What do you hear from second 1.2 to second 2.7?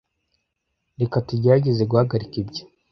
tugerageze guhagarika ibyo.